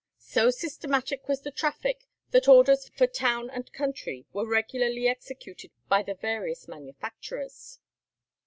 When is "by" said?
5.89-6.01